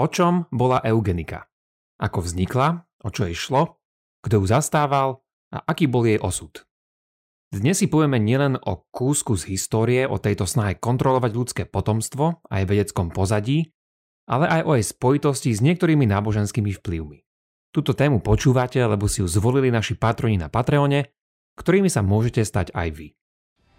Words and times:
O 0.00 0.08
čom 0.08 0.48
bola 0.48 0.80
eugenika? 0.80 1.44
Ako 2.00 2.24
vznikla? 2.24 2.88
O 3.04 3.12
čo 3.12 3.28
jej 3.28 3.36
šlo? 3.36 3.84
Kto 4.24 4.40
ju 4.40 4.48
zastával? 4.48 5.20
A 5.52 5.60
aký 5.68 5.92
bol 5.92 6.08
jej 6.08 6.16
osud? 6.16 6.64
Dnes 7.52 7.76
si 7.76 7.84
povieme 7.84 8.16
nielen 8.16 8.56
o 8.56 8.88
kúsku 8.88 9.36
z 9.36 9.52
histórie, 9.52 10.08
o 10.08 10.16
tejto 10.16 10.48
snahe 10.48 10.80
kontrolovať 10.80 11.30
ľudské 11.36 11.62
potomstvo 11.68 12.40
aj 12.48 12.64
vedeckom 12.64 13.12
pozadí, 13.12 13.76
ale 14.24 14.48
aj 14.48 14.62
o 14.64 14.72
jej 14.80 14.88
spojitosti 14.88 15.52
s 15.52 15.60
niektorými 15.60 16.08
náboženskými 16.08 16.72
vplyvmi. 16.80 17.20
Túto 17.68 17.92
tému 17.92 18.24
počúvate, 18.24 18.80
lebo 18.80 19.04
si 19.04 19.20
ju 19.20 19.28
zvolili 19.28 19.68
naši 19.68 20.00
patroni 20.00 20.40
na 20.40 20.48
Patreone, 20.48 21.12
ktorými 21.60 21.92
sa 21.92 22.00
môžete 22.00 22.40
stať 22.40 22.72
aj 22.72 22.88
vy. 22.96 23.06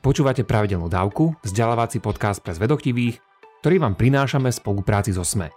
Počúvate 0.05 0.45
pravidelnú 0.45 0.85
dávku, 0.85 1.33
vzdelávací 1.41 1.97
podcast 1.97 2.45
pre 2.45 2.53
zvedoktivých, 2.53 3.17
ktorý 3.65 3.81
vám 3.81 3.97
prinášame 3.97 4.53
v 4.53 4.59
spolupráci 4.61 5.17
so 5.17 5.25
SME. 5.25 5.49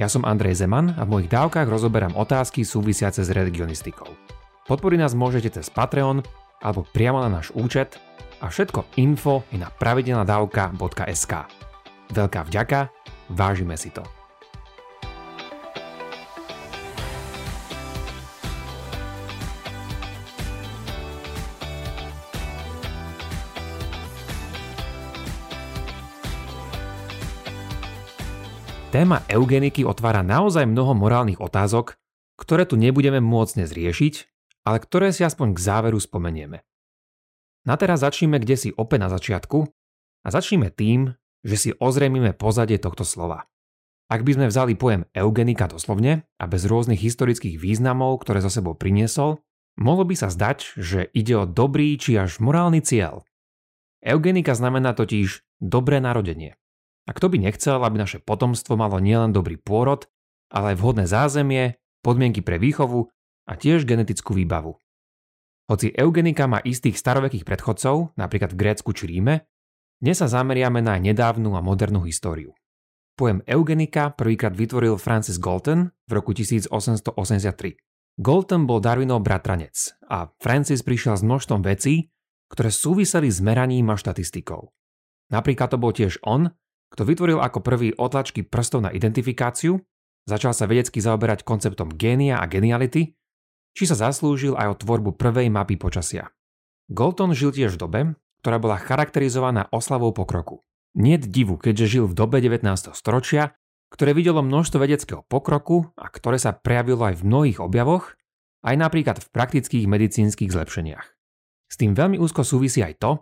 Ja 0.00 0.08
som 0.08 0.24
Andrej 0.24 0.64
Zeman 0.64 0.96
a 0.96 1.04
v 1.04 1.12
mojich 1.12 1.28
dávkach 1.28 1.68
rozoberám 1.68 2.16
otázky 2.16 2.64
súvisiace 2.64 3.20
s 3.20 3.28
religionistikou. 3.28 4.08
Podporiť 4.64 4.96
nás 4.96 5.12
môžete 5.12 5.60
cez 5.60 5.68
Patreon 5.68 6.24
alebo 6.64 6.88
priamo 6.88 7.20
na 7.20 7.28
náš 7.28 7.52
účet 7.52 8.00
a 8.40 8.48
všetko 8.48 8.96
info 8.96 9.44
je 9.52 9.60
na 9.60 9.68
pravidelnadavka.sk. 9.68 11.34
Veľká 12.16 12.40
vďaka, 12.48 12.88
vážime 13.28 13.76
si 13.76 13.92
to. 13.92 14.00
Téma 28.90 29.22
eugeniky 29.30 29.86
otvára 29.86 30.26
naozaj 30.26 30.66
mnoho 30.66 30.98
morálnych 30.98 31.38
otázok, 31.38 31.94
ktoré 32.34 32.66
tu 32.66 32.74
nebudeme 32.74 33.22
môcť 33.22 33.62
dnes 33.62 33.70
riešiť, 33.70 34.14
ale 34.66 34.82
ktoré 34.82 35.14
si 35.14 35.22
aspoň 35.22 35.54
k 35.54 35.62
záveru 35.62 36.02
spomenieme. 36.02 36.66
Na 37.70 37.78
teraz 37.78 38.02
začneme 38.02 38.42
kde 38.42 38.58
si 38.58 38.68
opäť 38.74 38.98
na 39.06 39.08
začiatku 39.14 39.62
a 40.26 40.28
začneme 40.34 40.74
tým, 40.74 41.14
že 41.46 41.54
si 41.54 41.70
ozrejmime 41.70 42.34
pozadie 42.34 42.82
tohto 42.82 43.06
slova. 43.06 43.46
Ak 44.10 44.26
by 44.26 44.34
sme 44.34 44.50
vzali 44.50 44.74
pojem 44.74 45.06
eugenika 45.14 45.70
doslovne 45.70 46.26
a 46.42 46.50
bez 46.50 46.66
rôznych 46.66 46.98
historických 46.98 47.62
významov, 47.62 48.26
ktoré 48.26 48.42
za 48.42 48.50
sebou 48.50 48.74
priniesol, 48.74 49.38
mohlo 49.78 50.02
by 50.02 50.18
sa 50.18 50.34
zdať, 50.34 50.74
že 50.74 51.06
ide 51.14 51.38
o 51.38 51.46
dobrý 51.46 51.94
či 51.94 52.18
až 52.18 52.42
morálny 52.42 52.82
cieľ. 52.82 53.22
Eugenika 54.02 54.58
znamená 54.58 54.98
totiž 54.98 55.46
dobré 55.62 56.02
narodenie. 56.02 56.58
A 57.08 57.16
kto 57.16 57.32
by 57.32 57.40
nechcel, 57.40 57.80
aby 57.80 57.96
naše 57.96 58.18
potomstvo 58.20 58.76
malo 58.76 59.00
nielen 59.00 59.32
dobrý 59.32 59.56
pôrod, 59.56 60.08
ale 60.50 60.74
aj 60.74 60.76
vhodné 60.82 61.04
zázemie, 61.06 61.80
podmienky 62.04 62.44
pre 62.44 62.60
výchovu 62.60 63.08
a 63.48 63.52
tiež 63.56 63.86
genetickú 63.86 64.36
výbavu. 64.36 64.76
Hoci 65.70 65.94
eugenika 65.94 66.50
má 66.50 66.58
istých 66.66 66.98
starovekých 66.98 67.46
predchodcov, 67.46 68.18
napríklad 68.18 68.50
v 68.52 68.58
Grécku 68.58 68.90
či 68.90 69.06
Ríme, 69.06 69.46
dnes 70.02 70.18
sa 70.18 70.26
zameriame 70.26 70.82
na 70.82 70.98
nedávnu 70.98 71.54
a 71.54 71.62
modernú 71.62 72.02
históriu. 72.02 72.56
Pojem 73.14 73.44
eugenika 73.44 74.10
prvýkrát 74.16 74.56
vytvoril 74.56 74.96
Francis 74.96 75.36
Galton 75.36 75.92
v 76.08 76.12
roku 76.16 76.32
1883. 76.32 77.12
Galton 78.16 78.64
bol 78.64 78.80
Darwinov 78.80 79.20
bratranec 79.20 79.92
a 80.08 80.32
Francis 80.40 80.80
prišiel 80.80 81.20
s 81.20 81.22
množstvom 81.22 81.60
vecí, 81.60 82.08
ktoré 82.48 82.72
súviseli 82.72 83.28
s 83.28 83.38
meraním 83.44 83.92
a 83.92 84.00
štatistikou. 84.00 84.72
Napríklad 85.30 85.70
to 85.70 85.78
bol 85.78 85.94
tiež 85.94 86.18
on, 86.26 86.50
kto 86.90 87.02
vytvoril 87.06 87.38
ako 87.38 87.62
prvý 87.62 87.94
otlačky 87.94 88.42
prstov 88.42 88.82
na 88.82 88.90
identifikáciu, 88.90 89.78
začal 90.26 90.52
sa 90.52 90.66
vedecky 90.66 90.98
zaoberať 90.98 91.46
konceptom 91.46 91.94
génia 91.94 92.42
a 92.42 92.50
geniality, 92.50 93.14
či 93.74 93.84
sa 93.86 93.94
zaslúžil 93.94 94.58
aj 94.58 94.66
o 94.74 94.78
tvorbu 94.78 95.14
prvej 95.14 95.48
mapy 95.48 95.78
počasia. 95.78 96.34
Galton 96.90 97.30
žil 97.32 97.54
tiež 97.54 97.78
v 97.78 97.82
dobe, 97.86 98.00
ktorá 98.42 98.58
bola 98.58 98.80
charakterizovaná 98.80 99.70
oslavou 99.70 100.10
pokroku. 100.10 100.66
Nie 100.98 101.22
divu, 101.22 101.54
keďže 101.54 101.86
žil 101.86 102.04
v 102.10 102.18
dobe 102.18 102.42
19. 102.42 102.66
storočia, 102.98 103.54
ktoré 103.94 104.10
videlo 104.10 104.42
množstvo 104.42 104.82
vedeckého 104.82 105.22
pokroku 105.26 105.86
a 105.94 106.10
ktoré 106.10 106.38
sa 106.38 106.50
prejavilo 106.50 107.06
aj 107.06 107.22
v 107.22 107.26
mnohých 107.26 107.58
objavoch, 107.62 108.18
aj 108.66 108.74
napríklad 108.74 109.22
v 109.22 109.30
praktických 109.30 109.86
medicínskych 109.86 110.50
zlepšeniach. 110.50 111.06
S 111.70 111.74
tým 111.78 111.94
veľmi 111.94 112.18
úzko 112.18 112.42
súvisí 112.42 112.82
aj 112.82 112.98
to, 112.98 113.12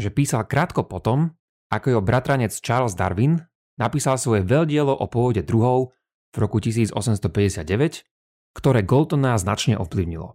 že 0.00 0.08
písal 0.08 0.48
krátko 0.48 0.88
potom, 0.88 1.36
ako 1.70 1.86
jeho 1.96 2.02
bratranec 2.02 2.50
Charles 2.58 2.98
Darwin 2.98 3.40
napísal 3.78 4.18
svoje 4.18 4.42
veľdielo 4.42 4.92
o 4.92 5.06
pôvode 5.06 5.46
druhov 5.46 5.94
v 6.34 6.36
roku 6.36 6.58
1859, 6.58 8.04
ktoré 8.52 8.82
Galtona 8.82 9.38
značne 9.38 9.78
ovplyvnilo. 9.78 10.34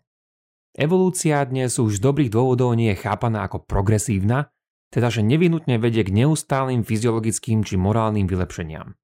Evolúcia 0.76 1.40
dnes 1.48 1.80
už 1.80 2.00
z 2.00 2.04
dobrých 2.04 2.32
dôvodov 2.32 2.76
nie 2.76 2.92
je 2.92 3.00
chápaná 3.00 3.48
ako 3.48 3.64
progresívna, 3.64 4.52
teda 4.92 5.08
že 5.12 5.24
nevinutne 5.24 5.80
vedie 5.80 6.04
k 6.04 6.12
neustálým 6.12 6.84
fyziologickým 6.84 7.64
či 7.64 7.76
morálnym 7.80 8.28
vylepšeniam. 8.28 8.96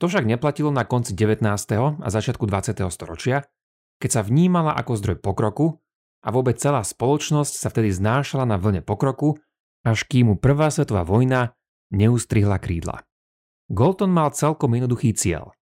To 0.00 0.12
však 0.12 0.28
neplatilo 0.28 0.68
na 0.68 0.84
konci 0.84 1.16
19. 1.16 1.40
a 2.04 2.08
začiatku 2.12 2.44
20. 2.44 2.84
storočia, 2.92 3.48
keď 3.96 4.10
sa 4.12 4.22
vnímala 4.24 4.76
ako 4.76 4.92
zdroj 5.00 5.16
pokroku 5.24 5.80
a 6.20 6.28
vôbec 6.28 6.60
celá 6.60 6.84
spoločnosť 6.84 7.52
sa 7.64 7.68
vtedy 7.72 7.96
znášala 7.96 8.44
na 8.44 8.60
vlne 8.60 8.84
pokroku, 8.84 9.40
až 9.88 10.04
kým 10.04 10.32
mu 10.32 10.34
prvá 10.36 10.68
svetová 10.68 11.00
vojna 11.00 11.56
neustrihla 11.96 12.60
krídla. 12.60 13.02
Galton 13.72 14.12
mal 14.12 14.30
celkom 14.36 14.76
jednoduchý 14.76 15.16
cieľ. 15.16 15.56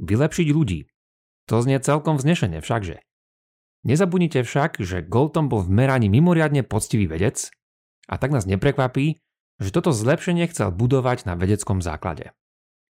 Vylepšiť 0.00 0.48
ľudí. 0.50 0.88
To 1.46 1.62
znie 1.62 1.78
celkom 1.78 2.18
vznešene 2.18 2.58
všakže. 2.58 3.04
Nezabudnite 3.86 4.42
však, 4.42 4.82
že 4.82 5.04
Galton 5.06 5.46
bol 5.46 5.62
v 5.62 5.70
meraní 5.70 6.10
mimoriadne 6.10 6.66
poctivý 6.66 7.06
vedec 7.06 7.54
a 8.10 8.18
tak 8.18 8.34
nás 8.34 8.42
neprekvapí, 8.42 9.22
že 9.62 9.70
toto 9.70 9.94
zlepšenie 9.94 10.50
chcel 10.50 10.74
budovať 10.74 11.22
na 11.30 11.38
vedeckom 11.38 11.78
základe. 11.78 12.34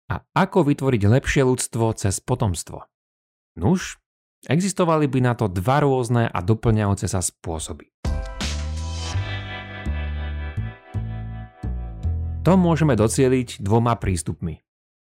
A 0.06 0.22
ako 0.36 0.68
vytvoriť 0.68 1.02
lepšie 1.08 1.42
ľudstvo 1.42 1.96
cez 1.96 2.20
potomstvo? 2.20 2.86
Nuž, 3.56 3.98
existovali 4.46 5.08
by 5.08 5.18
na 5.24 5.32
to 5.34 5.48
dva 5.48 5.82
rôzne 5.82 6.28
a 6.28 6.38
doplňajúce 6.44 7.08
sa 7.08 7.24
spôsoby. 7.24 7.93
To 12.44 12.60
môžeme 12.60 12.92
docieliť 12.92 13.64
dvoma 13.64 13.96
prístupmi. 13.96 14.60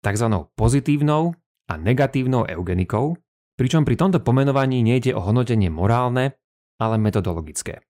Takzvanou 0.02 0.50
pozitívnou 0.58 1.38
a 1.70 1.74
negatívnou 1.78 2.50
eugenikou, 2.50 3.22
pričom 3.54 3.86
pri 3.86 4.02
tomto 4.02 4.26
pomenovaní 4.26 4.82
nejde 4.82 5.14
o 5.14 5.22
hodnotenie 5.22 5.70
morálne, 5.70 6.42
ale 6.82 6.98
metodologické. 6.98 7.86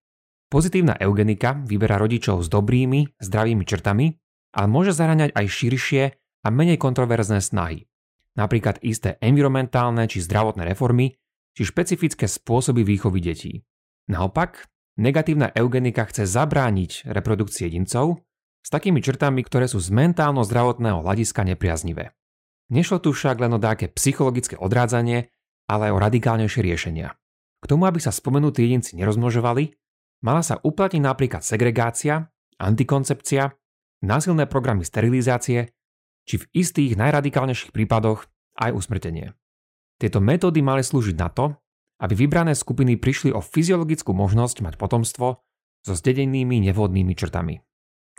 Pozitívna 0.51 0.99
eugenika 0.99 1.55
vyberá 1.55 1.95
rodičov 1.95 2.43
s 2.43 2.51
dobrými, 2.51 3.15
zdravými 3.15 3.63
črtami, 3.63 4.11
ale 4.59 4.67
môže 4.67 4.91
zaraňať 4.91 5.31
aj 5.31 5.45
širšie 5.47 6.03
a 6.43 6.47
menej 6.51 6.75
kontroverzné 6.75 7.39
snahy. 7.39 7.87
Napríklad 8.35 8.83
isté 8.83 9.15
environmentálne 9.23 10.03
či 10.11 10.19
zdravotné 10.19 10.67
reformy, 10.67 11.15
či 11.55 11.63
špecifické 11.63 12.27
spôsoby 12.27 12.83
výchovy 12.83 13.23
detí. 13.23 13.63
Naopak, 14.11 14.67
negatívna 14.99 15.53
eugenika 15.55 16.03
chce 16.11 16.27
zabrániť 16.27 17.07
reprodukcii 17.07 17.71
jedincov 17.71 18.19
s 18.59 18.69
takými 18.69 18.99
črtami, 18.99 19.41
ktoré 19.45 19.65
sú 19.65 19.79
z 19.79 19.89
mentálno-zdravotného 19.91 21.01
hľadiska 21.01 21.47
nepriaznivé. 21.47 22.11
Nešlo 22.69 23.01
tu 23.01 23.15
však 23.15 23.41
len 23.41 23.55
o 23.55 23.59
dáke 23.59 23.89
psychologické 23.89 24.53
odrádzanie, 24.59 25.33
ale 25.65 25.89
aj 25.89 25.93
o 25.95 26.03
radikálnejšie 26.03 26.61
riešenia. 26.61 27.17
K 27.59 27.65
tomu, 27.65 27.89
aby 27.89 27.97
sa 27.97 28.13
spomenutí 28.13 28.61
jedinci 28.63 28.95
nerozmnožovali, 28.95 29.73
mala 30.21 30.45
sa 30.45 30.61
uplatniť 30.61 31.01
napríklad 31.01 31.41
segregácia, 31.41 32.29
antikoncepcia, 32.61 33.51
násilné 34.05 34.45
programy 34.45 34.85
sterilizácie, 34.85 35.73
či 36.29 36.35
v 36.37 36.45
istých 36.53 36.93
najradikálnejších 36.95 37.73
prípadoch 37.73 38.29
aj 38.59 38.71
usmrtenie. 38.75 39.33
Tieto 39.99 40.23
metódy 40.23 40.63
mali 40.63 40.85
slúžiť 40.85 41.15
na 41.17 41.27
to, 41.27 41.57
aby 41.99 42.15
vybrané 42.15 42.55
skupiny 42.55 42.95
prišli 42.95 43.35
o 43.35 43.43
fyziologickú 43.43 44.15
možnosť 44.15 44.63
mať 44.63 44.73
potomstvo 44.79 45.43
so 45.83 45.93
zdedenými 45.95 46.63
nevhodnými 46.69 47.11
črtami. 47.11 47.59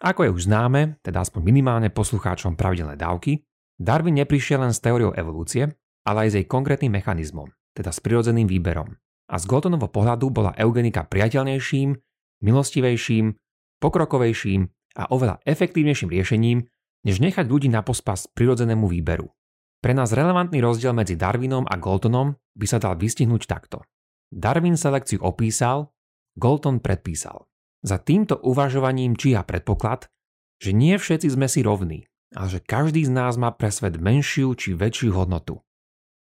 Ako 0.01 0.25
je 0.25 0.31
už 0.33 0.49
známe, 0.49 0.97
teda 1.05 1.21
aspoň 1.21 1.45
minimálne 1.45 1.93
poslucháčom 1.93 2.57
pravidelné 2.57 2.97
dávky, 2.97 3.45
Darwin 3.77 4.17
neprišiel 4.17 4.65
len 4.65 4.73
s 4.73 4.81
teóriou 4.81 5.13
evolúcie, 5.13 5.69
ale 6.09 6.25
aj 6.25 6.29
s 6.33 6.37
jej 6.41 6.47
konkrétnym 6.49 6.93
mechanizmom, 6.93 7.53
teda 7.77 7.93
s 7.93 8.01
prirodzeným 8.01 8.49
výberom. 8.49 8.97
A 9.29 9.37
z 9.37 9.45
Galtonovho 9.45 9.93
pohľadu 9.93 10.33
bola 10.33 10.57
eugenika 10.57 11.05
priateľnejším, 11.05 11.93
milostivejším, 12.41 13.37
pokrokovejším 13.81 14.73
a 14.97 15.13
oveľa 15.13 15.45
efektívnejším 15.45 16.09
riešením, 16.09 16.65
než 17.05 17.21
nechať 17.21 17.45
ľudí 17.45 17.69
na 17.69 17.85
pospas 17.85 18.25
prirodzenému 18.33 18.89
výberu. 18.89 19.29
Pre 19.81 19.93
nás 19.97 20.13
relevantný 20.13 20.61
rozdiel 20.61 20.93
medzi 20.93 21.17
Darwinom 21.17 21.65
a 21.65 21.77
Galtonom 21.81 22.37
by 22.57 22.67
sa 22.69 22.77
dal 22.77 23.01
vystihnúť 23.01 23.49
takto. 23.49 23.85
Darwin 24.29 24.77
selekciu 24.77 25.25
opísal, 25.25 25.93
Galton 26.37 26.85
predpísal. 26.85 27.50
Za 27.81 27.97
týmto 27.97 28.37
uvažovaním 28.37 29.17
číha 29.17 29.41
predpoklad, 29.45 30.13
že 30.61 30.77
nie 30.77 31.01
všetci 31.01 31.33
sme 31.33 31.49
si 31.49 31.65
rovní, 31.65 32.05
ale 32.37 32.49
že 32.53 32.61
každý 32.61 33.09
z 33.09 33.13
nás 33.13 33.41
má 33.41 33.51
pre 33.57 33.73
svet 33.73 33.97
menšiu 33.97 34.53
či 34.53 34.77
väčšiu 34.77 35.17
hodnotu. 35.17 35.65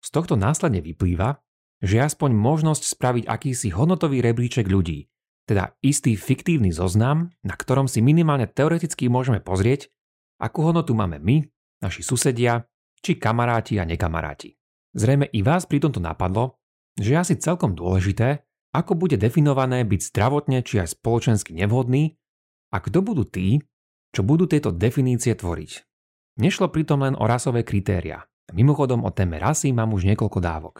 Z 0.04 0.12
tohto 0.12 0.36
následne 0.36 0.84
vyplýva, 0.84 1.40
že 1.80 2.04
aspoň 2.04 2.36
možnosť 2.36 2.82
spraviť 2.86 3.24
akýsi 3.26 3.68
hodnotový 3.72 4.20
rebríček 4.20 4.68
ľudí, 4.68 5.08
teda 5.46 5.74
istý 5.80 6.18
fiktívny 6.18 6.70
zoznam, 6.74 7.32
na 7.46 7.54
ktorom 7.54 7.86
si 7.86 8.02
minimálne 8.02 8.46
teoreticky 8.50 9.06
môžeme 9.06 9.38
pozrieť, 9.38 9.88
akú 10.42 10.62
hodnotu 10.66 10.92
máme 10.92 11.22
my, 11.22 11.46
naši 11.80 12.02
susedia, 12.02 12.66
či 13.02 13.16
kamaráti 13.18 13.78
a 13.78 13.86
nekamaráti. 13.86 14.56
Zrejme 14.96 15.28
i 15.30 15.40
vás 15.44 15.68
pri 15.68 15.84
tomto 15.84 16.00
napadlo, 16.00 16.58
že 16.96 17.12
je 17.12 17.20
asi 17.20 17.34
celkom 17.36 17.76
dôležité, 17.76 18.45
ako 18.76 18.93
bude 18.93 19.17
definované 19.17 19.88
byť 19.88 20.00
zdravotne 20.12 20.61
či 20.61 20.84
aj 20.84 21.00
spoločensky 21.00 21.56
nevhodný 21.56 22.20
a 22.69 22.76
kto 22.84 23.00
budú 23.00 23.25
tí, 23.25 23.64
čo 24.12 24.20
budú 24.20 24.44
tieto 24.44 24.69
definície 24.69 25.32
tvoriť. 25.32 25.70
Nešlo 26.37 26.69
pritom 26.69 27.00
len 27.00 27.17
o 27.17 27.25
rasové 27.25 27.64
kritéria. 27.64 28.28
Mimochodom 28.52 29.08
o 29.08 29.11
téme 29.11 29.40
rasy 29.40 29.73
mám 29.73 29.96
už 29.96 30.05
niekoľko 30.05 30.38
dávok. 30.44 30.76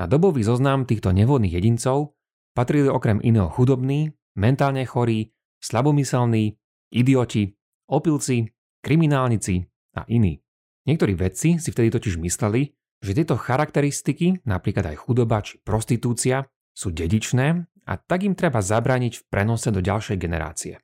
Na 0.00 0.08
dobový 0.08 0.40
zoznam 0.40 0.88
týchto 0.88 1.12
nevhodných 1.12 1.52
jedincov 1.52 2.16
patrili 2.56 2.88
okrem 2.88 3.20
iného 3.20 3.52
chudobní, 3.52 4.16
mentálne 4.40 4.88
chorí, 4.88 5.36
slabomyselní, 5.60 6.56
idioti, 6.92 7.52
opilci, 7.92 8.48
kriminálnici 8.80 9.60
a 9.96 10.08
iní. 10.08 10.40
Niektorí 10.88 11.12
vedci 11.12 11.60
si 11.60 11.68
vtedy 11.68 11.92
totiž 11.92 12.16
mysleli, 12.16 12.72
že 13.04 13.12
tieto 13.12 13.36
charakteristiky, 13.36 14.40
napríklad 14.48 14.96
aj 14.96 14.96
chudoba 15.04 15.44
či 15.44 15.60
prostitúcia, 15.60 16.48
sú 16.76 16.92
dedičné 16.92 17.64
a 17.88 17.92
tak 17.96 18.28
im 18.28 18.36
treba 18.36 18.60
zabrániť 18.60 19.12
v 19.16 19.26
prenose 19.32 19.72
do 19.72 19.80
ďalšej 19.80 20.16
generácie. 20.20 20.74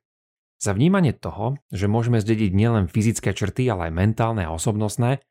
Za 0.57 0.73
vnímanie 0.73 1.13
toho, 1.13 1.61
že 1.69 1.91
môžeme 1.91 2.17
zdediť 2.17 2.55
nielen 2.55 2.89
fyzické 2.89 3.35
črty, 3.35 3.69
ale 3.69 3.91
aj 3.91 3.93
mentálne 3.93 4.41
a 4.47 4.55
osobnostné, 4.55 5.21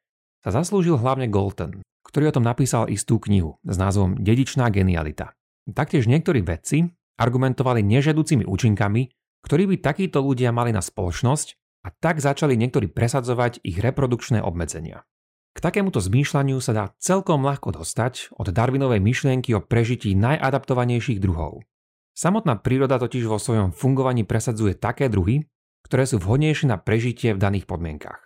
sa 0.44 0.50
zaslúžil 0.52 1.00
hlavne 1.00 1.26
Galton, 1.26 1.82
ktorý 2.06 2.30
o 2.30 2.36
tom 2.36 2.44
napísal 2.44 2.86
istú 2.92 3.18
knihu 3.18 3.58
s 3.64 3.74
názvom 3.80 4.20
Dedičná 4.20 4.68
genialita. 4.68 5.32
Taktiež 5.72 6.06
niektorí 6.06 6.44
vedci 6.44 6.92
argumentovali 7.16 7.80
nežedúcimi 7.80 8.44
účinkami, 8.44 9.08
ktorí 9.42 9.64
by 9.74 9.76
takíto 9.80 10.20
ľudia 10.20 10.52
mali 10.52 10.70
na 10.74 10.84
spoločnosť 10.84 11.48
a 11.86 11.88
tak 11.90 12.22
začali 12.22 12.54
niektorí 12.54 12.90
presadzovať 12.90 13.64
ich 13.64 13.80
reprodukčné 13.80 14.38
obmedzenia. 14.44 15.02
K 15.52 15.58
takémuto 15.60 16.00
zmýšľaniu 16.00 16.58
sa 16.64 16.72
dá 16.72 16.84
celkom 16.96 17.44
ľahko 17.44 17.76
dostať 17.76 18.32
od 18.32 18.48
Darwinovej 18.48 19.04
myšlienky 19.04 19.52
o 19.52 19.60
prežití 19.60 20.16
najadaptovanejších 20.16 21.20
druhov. 21.20 21.60
Samotná 22.12 22.60
príroda 22.60 22.96
totiž 23.00 23.24
vo 23.28 23.40
svojom 23.40 23.72
fungovaní 23.72 24.24
presadzuje 24.24 24.76
také 24.76 25.12
druhy, 25.12 25.44
ktoré 25.84 26.08
sú 26.08 26.20
vhodnejšie 26.20 26.72
na 26.72 26.80
prežitie 26.80 27.36
v 27.36 27.40
daných 27.40 27.68
podmienkach. 27.68 28.20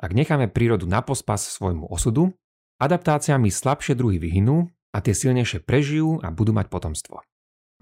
Ak 0.00 0.16
necháme 0.16 0.48
prírodu 0.48 0.88
na 0.88 1.04
pospas 1.04 1.44
svojmu 1.44 1.92
osudu, 1.92 2.32
adaptáciami 2.80 3.52
slabšie 3.52 3.92
druhy 3.94 4.16
vyhynú 4.16 4.68
a 4.92 4.98
tie 5.04 5.12
silnejšie 5.12 5.64
prežijú 5.64 6.20
a 6.24 6.32
budú 6.32 6.56
mať 6.56 6.72
potomstvo. 6.72 7.20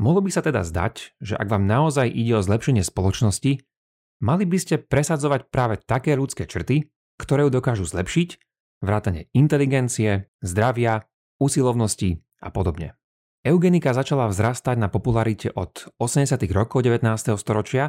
Mohlo 0.01 0.27
by 0.27 0.31
sa 0.33 0.43
teda 0.43 0.65
zdať, 0.65 1.17
že 1.21 1.35
ak 1.37 1.47
vám 1.47 1.69
naozaj 1.69 2.09
ide 2.09 2.37
o 2.37 2.45
zlepšenie 2.45 2.81
spoločnosti, 2.81 3.61
mali 4.25 4.45
by 4.49 4.59
ste 4.61 4.81
presadzovať 4.81 5.53
práve 5.53 5.77
také 5.81 6.17
ľudské 6.17 6.49
črty, 6.49 6.89
ktoré 7.21 7.49
ju 7.49 7.51
dokážu 7.53 7.85
zlepšiť, 7.85 8.50
vrátane 8.81 9.29
inteligencie, 9.37 10.33
zdravia, 10.41 11.05
usilovnosti 11.41 12.21
a 12.41 12.49
podobne. 12.53 12.97
Eugenika 13.41 13.97
začala 13.97 14.29
vzrastať 14.29 14.77
na 14.77 14.93
popularite 14.93 15.49
od 15.57 15.89
80. 15.97 16.37
rokov 16.53 16.85
19. 16.85 17.09
storočia 17.41 17.89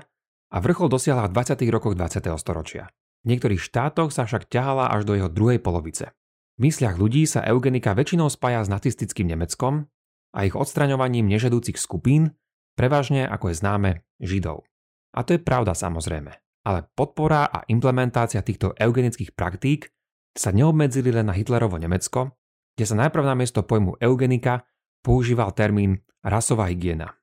a 0.51 0.57
vrchol 0.63 0.87
dosiahla 0.87 1.27
v 1.27 1.35
20. 1.35 1.67
rokoch 1.67 1.95
20. 1.95 2.23
storočia. 2.39 2.87
V 3.23 3.35
niektorých 3.35 3.59
štátoch 3.59 4.15
sa 4.15 4.23
však 4.23 4.47
ťahala 4.47 4.95
až 4.95 5.03
do 5.03 5.13
jeho 5.15 5.27
druhej 5.27 5.59
polovice. 5.59 6.15
V 6.55 6.71
mysliach 6.71 6.95
ľudí 6.95 7.27
sa 7.27 7.43
eugenika 7.43 7.91
väčšinou 7.91 8.31
spája 8.31 8.63
s 8.63 8.71
nacistickým 8.71 9.27
Nemeckom 9.27 9.91
a 10.31 10.39
ich 10.47 10.55
odstraňovaním 10.55 11.27
nežedúcich 11.27 11.75
skupín, 11.75 12.31
prevažne 12.79 13.27
ako 13.27 13.51
je 13.51 13.55
známe 13.59 13.91
Židov. 14.23 14.63
A 15.11 15.27
to 15.27 15.35
je 15.35 15.43
pravda 15.43 15.75
samozrejme, 15.75 16.31
ale 16.63 16.87
podpora 16.95 17.43
a 17.51 17.67
implementácia 17.67 18.39
týchto 18.39 18.71
eugenických 18.79 19.35
praktík 19.35 19.91
sa 20.35 20.49
neobmedzili 20.55 21.11
len 21.11 21.27
na 21.27 21.35
Hitlerovo 21.35 21.75
Nemecko, 21.75 22.35
kde 22.75 22.85
sa 22.87 22.95
najprv 22.95 23.23
na 23.27 23.35
miesto 23.35 23.61
pojmu 23.63 23.99
eugenika 23.99 24.63
používal 25.03 25.51
termín 25.51 26.01
rasová 26.23 26.71
hygiena. 26.71 27.17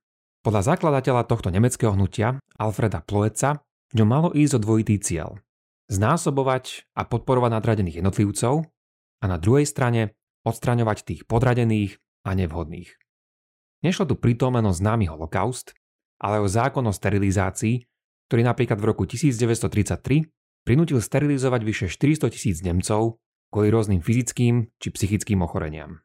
Podľa 0.44 0.74
zakladateľa 0.74 1.26
tohto 1.26 1.48
nemeckého 1.50 1.94
hnutia, 1.94 2.38
Alfreda 2.58 3.02
Ploeca, 3.02 3.58
v 3.90 3.94
ňom 4.02 4.08
malo 4.08 4.28
ísť 4.36 4.60
o 4.60 4.62
dvojitý 4.62 5.00
cieľ– 5.00 5.40
znásobovať 5.92 6.92
a 6.92 7.08
podporovať 7.08 7.50
nadradených 7.58 7.98
jednotlivcov 8.04 8.68
a 9.18 9.24
na 9.24 9.40
druhej 9.40 9.64
strane 9.64 10.14
odstraňovať 10.44 10.98
tých 11.04 11.20
podradených 11.24 11.96
a 12.28 12.36
nevhodných. 12.36 12.92
Nešlo 13.82 14.04
tu 14.04 14.14
pritom 14.18 14.58
len 14.58 14.66
o 14.68 14.74
známy 14.74 15.08
holokaust, 15.08 15.72
ale 16.20 16.42
o 16.42 16.48
zákon 16.50 16.84
o 16.84 16.92
sterilizácii, 16.92 17.86
ktorý 18.28 18.42
napríklad 18.44 18.78
v 18.78 18.88
roku 18.90 19.08
1933 19.08 20.28
prinútil 20.68 21.00
sterilizovať 21.00 21.64
vyše 21.64 21.86
400 21.88 22.28
tisíc 22.28 22.60
Nemcov 22.60 23.16
kvôli 23.48 23.72
rôznym 23.72 24.04
fyzickým 24.04 24.68
či 24.76 24.92
psychickým 24.92 25.40
ochoreniam. 25.40 26.04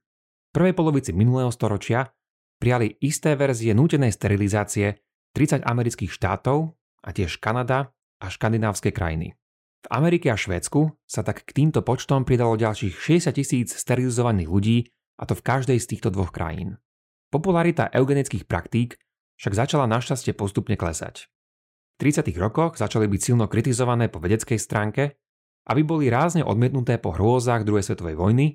V 0.55 0.63
prvej 0.63 0.71
polovici 0.71 1.11
minulého 1.11 1.51
storočia 1.51 2.15
prijali 2.63 2.95
isté 3.03 3.35
verzie 3.35 3.75
nútenej 3.75 4.15
sterilizácie 4.15 5.03
30 5.35 5.67
amerických 5.67 6.15
štátov 6.15 6.79
a 7.03 7.09
tiež 7.11 7.43
Kanada 7.43 7.91
a 8.23 8.31
škandinávske 8.31 8.95
krajiny. 8.95 9.35
V 9.83 9.87
Amerike 9.91 10.31
a 10.31 10.39
Švédsku 10.39 10.95
sa 11.03 11.27
tak 11.27 11.43
k 11.43 11.51
týmto 11.51 11.83
počtom 11.83 12.23
pridalo 12.23 12.55
ďalších 12.55 12.95
60 13.19 13.35
tisíc 13.35 13.75
sterilizovaných 13.75 14.47
ľudí, 14.47 14.77
a 15.19 15.27
to 15.27 15.35
v 15.35 15.43
každej 15.43 15.75
z 15.83 15.89
týchto 15.91 16.07
dvoch 16.07 16.31
krajín. 16.31 16.79
Popularita 17.35 17.91
eugenických 17.91 18.47
praktík 18.47 18.95
však 19.35 19.59
začala 19.59 19.91
našťastie 19.91 20.31
postupne 20.31 20.79
klesať. 20.79 21.27
V 21.99 22.09
30. 22.09 22.33
rokoch 22.41 22.75
začali 22.75 23.05
byť 23.05 23.21
silno 23.21 23.45
kritizované 23.45 24.09
po 24.09 24.17
vedeckej 24.17 24.57
stránke, 24.57 25.17
aby 25.69 25.81
boli 25.85 26.11
rázne 26.11 26.43
odmietnuté 26.43 26.99
po 26.99 27.15
hrôzach 27.15 27.63
druhej 27.63 27.85
svetovej 27.85 28.19
vojny 28.19 28.47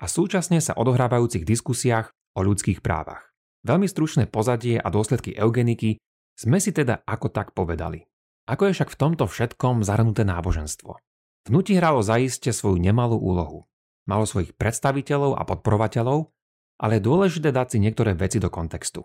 a 0.00 0.08
súčasne 0.08 0.58
sa 0.58 0.74
odohrávajúcich 0.74 1.44
diskusiách 1.44 2.10
o 2.34 2.40
ľudských 2.42 2.80
právach. 2.80 3.30
Veľmi 3.62 3.86
stručné 3.86 4.24
pozadie 4.26 4.80
a 4.80 4.88
dôsledky 4.88 5.36
eugeniky 5.36 6.00
sme 6.34 6.56
si 6.56 6.72
teda 6.72 7.04
ako 7.04 7.28
tak 7.28 7.52
povedali. 7.52 8.08
Ako 8.48 8.72
je 8.72 8.74
však 8.80 8.90
v 8.96 8.98
tomto 8.98 9.28
všetkom 9.28 9.84
zahrnuté 9.84 10.24
náboženstvo? 10.24 10.96
Vnutí 11.46 11.76
hralo 11.76 12.00
zaiste 12.00 12.50
svoju 12.50 12.80
nemalú 12.80 13.20
úlohu. 13.20 13.68
Malo 14.08 14.24
svojich 14.24 14.56
predstaviteľov 14.56 15.36
a 15.36 15.44
podporovateľov, 15.44 16.32
ale 16.80 16.96
je 16.96 17.06
dôležité 17.06 17.52
dať 17.52 17.76
si 17.76 17.78
niektoré 17.84 18.16
veci 18.16 18.40
do 18.40 18.48
kontextu. 18.48 19.04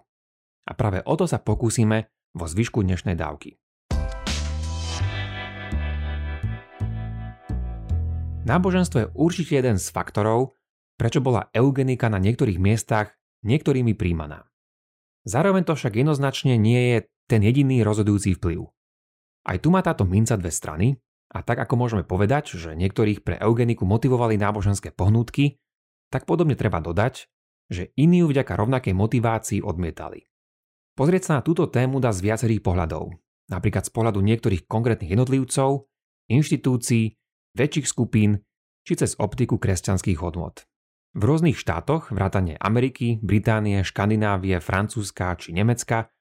A 0.65 0.71
práve 0.73 1.03
o 1.03 1.13
to 1.19 1.27
sa 1.27 1.37
pokúsime 1.37 2.09
vo 2.31 2.47
zvyšku 2.47 2.81
dnešnej 2.81 3.19
dávky. 3.19 3.59
Náboženstvo 8.45 8.97
je 9.01 9.11
určite 9.17 9.57
jeden 9.57 9.81
z 9.81 9.89
faktorov, 9.89 10.53
prečo 11.01 11.17
bola 11.17 11.49
eugenika 11.49 12.13
na 12.13 12.21
niektorých 12.21 12.61
miestach 12.61 13.17
niektorými 13.41 13.97
príjmaná. 13.97 14.45
Zároveň 15.25 15.65
to 15.65 15.73
však 15.73 15.97
jednoznačne 15.97 16.53
nie 16.61 16.93
je 16.93 16.97
ten 17.25 17.41
jediný 17.41 17.81
rozhodujúci 17.81 18.37
vplyv. 18.37 18.69
Aj 19.49 19.57
tu 19.57 19.73
má 19.73 19.81
táto 19.81 20.05
minca 20.05 20.37
dve 20.37 20.53
strany 20.53 21.01
a 21.33 21.41
tak 21.41 21.57
ako 21.57 21.73
môžeme 21.73 22.03
povedať, 22.05 22.53
že 22.53 22.77
niektorých 22.77 23.25
pre 23.25 23.41
eugeniku 23.41 23.81
motivovali 23.89 24.37
náboženské 24.37 24.93
pohnútky, 24.93 25.57
tak 26.13 26.29
podobne 26.29 26.53
treba 26.53 26.77
dodať, 26.77 27.25
že 27.73 27.89
iní 27.97 28.21
ju 28.21 28.29
vďaka 28.29 28.53
rovnakej 28.53 28.93
motivácii 28.93 29.59
odmietali. 29.65 30.29
Pozrieť 30.93 31.21
sa 31.27 31.31
na 31.37 31.41
túto 31.41 31.65
tému 31.65 31.97
dá 31.97 32.13
z 32.13 32.29
viacerých 32.29 32.61
pohľadov, 32.61 33.09
napríklad 33.49 33.89
z 33.89 33.91
pohľadu 33.91 34.21
niektorých 34.21 34.69
konkrétnych 34.69 35.17
jednotlivcov, 35.17 35.89
inštitúcií, 36.29 37.17
väčších 37.55 37.87
skupín 37.87 38.43
či 38.85 38.93
cez 38.99 39.17
optiku 39.17 39.57
kresťanských 39.57 40.21
hodnot. 40.21 40.67
V 41.15 41.23
rôznych 41.23 41.55
štátoch, 41.55 42.11
vrátane 42.11 42.59
Ameriky, 42.59 43.23
Británie, 43.23 43.81
Škandinávie, 43.87 44.59
Francúzska 44.59 45.33
či 45.39 45.55
Nemecka, 45.55 46.11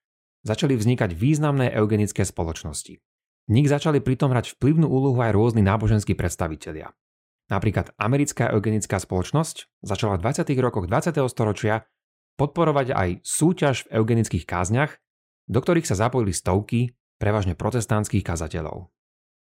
začali 0.46 0.78
vznikať 0.78 1.10
významné 1.12 1.74
eugenické 1.74 2.22
spoločnosti. 2.22 3.02
V 3.44 3.50
nich 3.50 3.68
začali 3.68 3.98
pritom 4.00 4.30
hrať 4.30 4.56
vplyvnú 4.56 4.86
úlohu 4.86 5.18
aj 5.20 5.34
rôzni 5.34 5.60
náboženskí 5.66 6.14
predstavitelia. 6.14 6.94
Napríklad 7.52 7.92
americká 8.00 8.48
eugenická 8.54 8.96
spoločnosť 8.96 9.84
začala 9.84 10.16
v 10.16 10.30
20. 10.30 10.48
rokoch 10.64 10.88
20. 10.88 11.12
storočia 11.28 11.84
podporovať 12.40 12.96
aj 12.96 13.10
súťaž 13.20 13.84
v 13.84 14.00
eugenických 14.00 14.48
kázniach, 14.48 14.96
do 15.44 15.58
ktorých 15.60 15.84
sa 15.84 15.98
zapojili 16.08 16.32
stovky 16.32 16.96
prevažne 17.20 17.52
protestantských 17.52 18.24
kazateľov. 18.24 18.88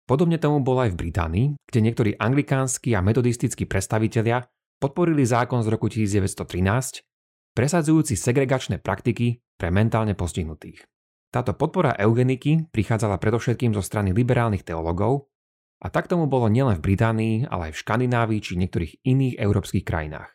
Podobne 0.10 0.42
tomu 0.42 0.66
bolo 0.66 0.90
aj 0.90 0.98
v 0.98 1.06
Británii, 1.06 1.48
kde 1.70 1.80
niektorí 1.86 2.12
anglikánsky 2.18 2.98
a 2.98 3.06
metodistickí 3.06 3.70
predstavitelia 3.70 4.42
podporili 4.82 5.22
zákon 5.22 5.62
z 5.62 5.70
roku 5.70 5.86
1913, 5.86 7.06
presadzujúci 7.54 8.18
segregačné 8.18 8.82
praktiky 8.82 9.38
pre 9.54 9.70
mentálne 9.70 10.18
postihnutých. 10.18 10.82
Táto 11.30 11.54
podpora 11.54 11.94
eugeniky 11.94 12.74
prichádzala 12.74 13.22
predovšetkým 13.22 13.78
zo 13.78 13.86
strany 13.86 14.10
liberálnych 14.10 14.66
teologov 14.66 15.30
a 15.78 15.94
tak 15.94 16.10
tomu 16.10 16.26
bolo 16.26 16.50
nielen 16.50 16.82
v 16.82 16.90
Británii, 16.90 17.36
ale 17.46 17.70
aj 17.70 17.78
v 17.78 17.82
Škandinávii 17.86 18.42
či 18.42 18.58
niektorých 18.58 19.06
iných 19.06 19.38
európskych 19.38 19.86
krajinách. 19.86 20.34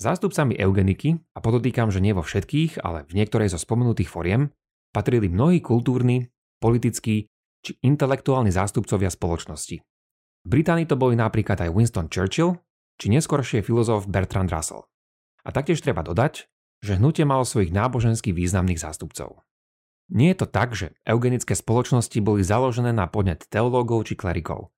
Zástupcami 0.00 0.56
eugeniky, 0.56 1.20
a 1.36 1.38
podotýkam, 1.44 1.92
že 1.92 2.00
nie 2.00 2.16
vo 2.16 2.24
všetkých, 2.24 2.80
ale 2.80 3.04
v 3.04 3.12
niektorej 3.12 3.52
zo 3.52 3.60
spomenutých 3.60 4.08
foriem, 4.08 4.48
patrili 4.88 5.28
mnohí 5.28 5.60
kultúrni, 5.60 6.32
politickí 6.64 7.28
či 7.62 7.78
intelektuálni 7.86 8.50
zástupcovia 8.50 9.08
spoločnosti. 9.08 9.80
V 10.42 10.48
Británii 10.50 10.90
to 10.90 10.98
boli 10.98 11.14
napríklad 11.14 11.62
aj 11.62 11.70
Winston 11.70 12.10
Churchill, 12.10 12.58
či 12.98 13.06
neskôršie 13.14 13.62
filozof 13.62 14.10
Bertrand 14.10 14.50
Russell. 14.50 14.86
A 15.46 15.54
taktiež 15.54 15.82
treba 15.82 16.02
dodať, 16.02 16.50
že 16.82 16.98
hnutie 16.98 17.22
malo 17.22 17.46
svojich 17.46 17.70
nábožensky 17.70 18.34
významných 18.34 18.82
zástupcov. 18.82 19.46
Nie 20.10 20.34
je 20.34 20.44
to 20.44 20.46
tak, 20.50 20.74
že 20.74 20.92
eugenické 21.06 21.54
spoločnosti 21.54 22.18
boli 22.20 22.42
založené 22.42 22.90
na 22.90 23.06
podnet 23.06 23.46
teológov 23.48 24.10
či 24.10 24.18
klerikov. 24.18 24.74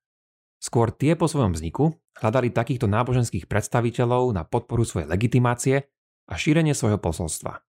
Skôr 0.61 0.93
tie 0.93 1.17
po 1.17 1.29
svojom 1.29 1.57
vzniku 1.57 1.97
hľadali 2.21 2.53
takýchto 2.53 2.89
náboženských 2.89 3.49
predstaviteľov 3.49 4.33
na 4.37 4.45
podporu 4.45 4.85
svojej 4.85 5.09
legitimácie 5.11 5.77
a 6.29 6.35
šírenie 6.37 6.73
svojho 6.73 7.01
posolstva. 7.01 7.61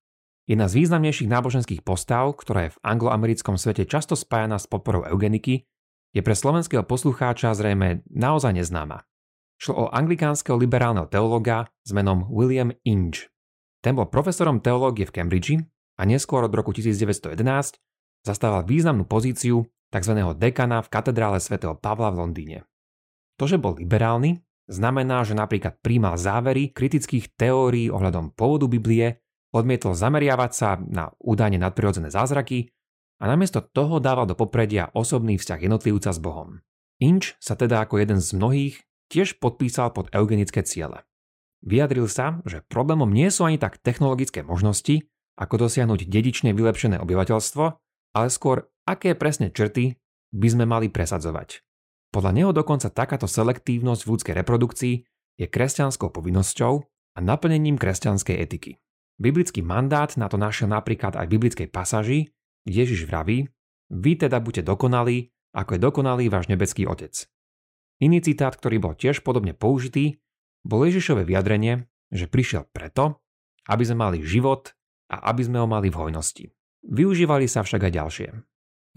Jedna 0.45 0.69
z 0.69 0.85
významnejších 0.85 1.25
náboženských 1.25 1.81
postav, 1.81 2.29
ktorá 2.37 2.69
je 2.69 2.77
v 2.77 2.81
angloamerickom 2.85 3.57
svete 3.57 3.89
často 3.89 4.13
spájana 4.13 4.61
s 4.61 4.69
podporou 4.69 5.01
eugeniky, 5.01 5.65
je 6.13 6.21
pre 6.21 6.37
slovenského 6.37 6.85
poslucháča 6.85 7.57
zrejme 7.57 8.05
naozaj 8.13 8.53
neznáma. 8.53 9.09
Šlo 9.57 9.89
o 9.89 9.91
anglikánskeho 9.91 10.53
liberálneho 10.53 11.09
teológa 11.09 11.65
s 11.81 11.91
menom 11.97 12.29
William 12.29 12.69
Inge. 12.85 13.33
Ten 13.81 13.97
bol 13.97 14.05
profesorom 14.05 14.61
teológie 14.61 15.09
v 15.09 15.17
Cambridge 15.17 15.65
a 15.97 16.01
neskôr 16.05 16.45
od 16.45 16.53
roku 16.53 16.69
1911 16.77 17.81
zastával 18.21 18.69
významnú 18.69 19.09
pozíciu 19.09 19.65
tzv. 19.89 20.13
dekana 20.37 20.85
v 20.85 20.91
katedrále 20.93 21.41
svätého 21.41 21.73
Pavla 21.73 22.13
v 22.13 22.21
Londýne. 22.21 22.57
To, 23.41 23.49
že 23.49 23.57
bol 23.57 23.81
liberálny, 23.81 24.45
znamená, 24.69 25.25
že 25.25 25.33
napríklad 25.33 25.81
príjmal 25.81 26.21
závery 26.21 26.69
kritických 26.69 27.33
teórií 27.33 27.89
ohľadom 27.89 28.37
pôvodu 28.37 28.69
Biblie, 28.69 29.24
odmietol 29.55 29.95
zameriavať 29.95 30.51
sa 30.51 30.75
na 30.75 31.15
údajne 31.23 31.55
nadprirodzené 31.55 32.11
zázraky 32.11 32.67
a 33.23 33.31
namiesto 33.31 33.63
toho 33.63 34.03
dával 34.03 34.27
do 34.27 34.35
popredia 34.35 34.91
osobný 34.91 35.39
vzťah 35.39 35.63
jednotlivca 35.63 36.11
s 36.11 36.19
Bohom. 36.19 36.59
Inč 36.99 37.39
sa 37.39 37.55
teda 37.55 37.87
ako 37.87 38.03
jeden 38.03 38.19
z 38.19 38.35
mnohých 38.35 38.75
tiež 39.07 39.39
podpísal 39.39 39.95
pod 39.95 40.11
eugenické 40.11 40.63
ciele. 40.67 41.07
Vyjadril 41.63 42.11
sa, 42.11 42.43
že 42.43 42.61
problémom 42.67 43.09
nie 43.09 43.31
sú 43.31 43.47
ani 43.47 43.55
tak 43.55 43.79
technologické 43.79 44.43
možnosti, 44.43 45.07
ako 45.39 45.67
dosiahnuť 45.67 46.07
dedične 46.07 46.51
vylepšené 46.51 46.99
obyvateľstvo, 46.99 47.63
ale 48.15 48.27
skôr 48.31 48.71
aké 48.87 49.15
presne 49.15 49.51
črty 49.51 49.99
by 50.31 50.47
sme 50.51 50.65
mali 50.67 50.87
presadzovať. 50.87 51.63
Podľa 52.11 52.31
neho 52.31 52.51
dokonca 52.55 52.87
takáto 52.87 53.27
selektívnosť 53.27 54.01
v 54.07 54.11
ľudskej 54.15 54.33
reprodukcii 54.39 54.95
je 55.35 55.47
kresťanskou 55.51 56.15
povinnosťou 56.15 56.73
a 57.15 57.19
naplnením 57.19 57.75
kresťanskej 57.75 58.35
etiky. 58.39 58.79
Biblický 59.15 59.63
mandát 59.63 60.11
na 60.19 60.27
to 60.27 60.35
našiel 60.35 60.67
napríklad 60.67 61.15
aj 61.15 61.25
v 61.27 61.33
biblickej 61.39 61.67
pasaži, 61.71 62.35
kde 62.67 62.77
Ježiš 62.83 63.07
vraví, 63.07 63.47
vy 63.87 64.11
teda 64.19 64.41
buďte 64.43 64.67
dokonalí, 64.67 65.31
ako 65.55 65.77
je 65.77 65.79
dokonalý 65.79 66.25
váš 66.27 66.51
nebeský 66.51 66.83
otec. 66.83 67.15
Iný 68.03 68.19
citát, 68.19 68.51
ktorý 68.51 68.81
bol 68.83 68.93
tiež 68.97 69.23
podobne 69.23 69.55
použitý, 69.55 70.19
bol 70.67 70.83
Ježišové 70.83 71.23
vyjadrenie, 71.23 71.87
že 72.11 72.27
prišiel 72.27 72.67
preto, 72.67 73.23
aby 73.71 73.83
sme 73.87 74.03
mali 74.03 74.19
život 74.25 74.75
a 75.07 75.31
aby 75.31 75.47
sme 75.47 75.63
ho 75.63 75.67
mali 75.69 75.87
v 75.87 75.95
hojnosti. 75.95 76.51
Využívali 76.83 77.47
sa 77.47 77.63
však 77.63 77.87
aj 77.87 77.93
ďalšie. 77.93 78.29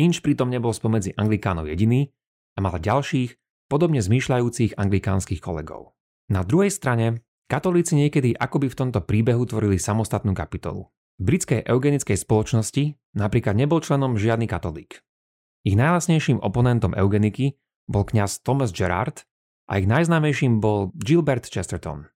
Inč 0.02 0.18
pritom 0.24 0.50
nebol 0.50 0.74
spomedzi 0.74 1.14
anglikánov 1.14 1.70
jediný, 1.70 2.10
a 2.58 2.58
mal 2.58 2.74
ďalších, 2.74 3.38
podobne 3.70 4.02
zmýšľajúcich 4.02 4.74
anglikánskych 4.74 5.38
kolegov. 5.38 5.94
Na 6.26 6.42
druhej 6.42 6.74
strane, 6.74 7.22
katolíci 7.48 7.96
niekedy 7.96 8.36
akoby 8.36 8.68
v 8.68 8.78
tomto 8.78 9.00
príbehu 9.02 9.48
tvorili 9.48 9.80
samostatnú 9.80 10.36
kapitolu. 10.36 10.92
V 11.18 11.22
britskej 11.26 11.66
eugenickej 11.66 12.14
spoločnosti 12.14 12.94
napríklad 13.18 13.58
nebol 13.58 13.82
členom 13.82 14.14
žiadny 14.14 14.46
katolík. 14.46 15.02
Ich 15.66 15.74
najlasnejším 15.74 16.38
oponentom 16.38 16.94
eugeniky 16.94 17.58
bol 17.90 18.06
kňaz 18.06 18.46
Thomas 18.46 18.70
Gerard 18.70 19.26
a 19.66 19.82
ich 19.82 19.90
najznámejším 19.90 20.62
bol 20.62 20.94
Gilbert 20.94 21.50
Chesterton. 21.50 22.06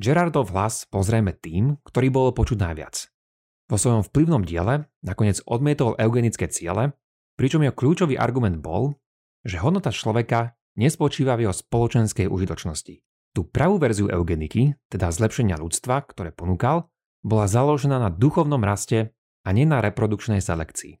Gerardov 0.00 0.50
hlas 0.50 0.88
pozrieme 0.88 1.36
tým, 1.36 1.78
ktorý 1.86 2.08
bolo 2.10 2.30
počuť 2.34 2.58
najviac. 2.58 3.12
Vo 3.70 3.78
svojom 3.78 4.02
vplyvnom 4.02 4.42
diele 4.42 4.90
nakoniec 5.04 5.38
odmietol 5.46 5.94
eugenické 6.00 6.50
ciele, 6.50 6.96
pričom 7.38 7.62
jeho 7.62 7.76
kľúčový 7.76 8.18
argument 8.18 8.58
bol, 8.58 8.98
že 9.46 9.62
hodnota 9.62 9.94
človeka 9.94 10.58
nespočíva 10.74 11.38
v 11.38 11.46
jeho 11.46 11.54
spoločenskej 11.54 12.26
užitočnosti. 12.26 12.98
Tú 13.30 13.46
pravú 13.46 13.78
verziu 13.78 14.10
eugeniky, 14.10 14.74
teda 14.90 15.14
zlepšenia 15.14 15.54
ľudstva, 15.58 16.02
ktoré 16.10 16.34
ponúkal, 16.34 16.90
bola 17.22 17.46
založená 17.46 18.02
na 18.02 18.10
duchovnom 18.10 18.60
raste 18.62 19.14
a 19.46 19.48
nie 19.54 19.68
na 19.68 19.78
reprodukčnej 19.78 20.42
selekcii. 20.42 20.98